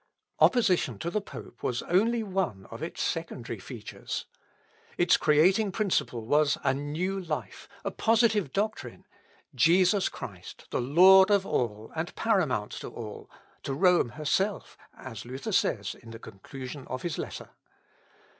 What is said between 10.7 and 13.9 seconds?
the Lord of all and paramount to all to